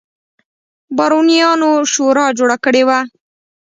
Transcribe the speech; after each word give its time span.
بارونیانو 0.97 1.71
شورا 1.93 2.25
جوړه 2.37 2.57
کړې 2.63 2.83
وه. 2.87 2.99